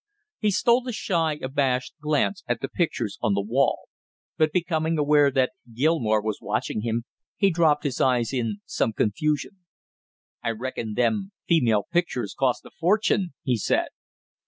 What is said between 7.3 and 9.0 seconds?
he dropped his eyes in some